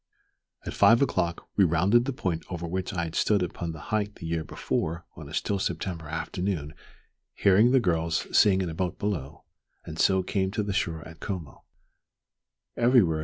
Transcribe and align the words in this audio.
At 0.65 0.73
five 0.73 0.99
o'clock 1.03 1.47
we 1.57 1.63
rounded 1.63 2.05
the 2.05 2.11
point 2.11 2.43
over 2.49 2.67
which 2.67 2.91
I 2.91 3.03
had 3.03 3.13
stood 3.13 3.43
upon 3.43 3.71
the 3.71 3.79
height 3.93 4.15
the 4.15 4.25
year 4.25 4.43
before 4.43 5.05
on 5.15 5.29
a 5.29 5.33
still 5.35 5.59
September 5.59 6.07
afternoon 6.07 6.73
hearing 7.35 7.69
the 7.69 7.79
girls 7.79 8.25
sing 8.35 8.63
in 8.63 8.69
a 8.71 8.73
boat 8.73 8.97
below, 8.97 9.43
and 9.85 9.99
so 9.99 10.23
came 10.23 10.49
to 10.53 10.63
the 10.63 10.73
shore 10.73 11.07
at 11.07 11.19
Como. 11.19 11.65